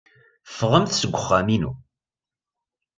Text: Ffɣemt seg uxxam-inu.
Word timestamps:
Ffɣemt 0.51 0.95
seg 0.95 1.13
uxxam-inu. 1.17 1.71